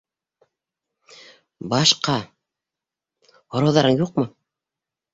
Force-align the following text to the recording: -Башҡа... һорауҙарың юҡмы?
-Башҡа... 1.75 2.17
һорауҙарың 3.37 4.07
юҡмы? 4.07 4.31